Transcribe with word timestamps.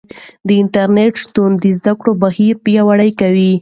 د 0.47 0.49
انټرنیټ 0.61 1.13
شتون 1.23 1.51
د 1.63 1.65
زده 1.77 1.93
کړې 2.01 2.13
بهیر 2.21 2.53
پیاوړی 2.63 3.11
کوي. 3.19 3.51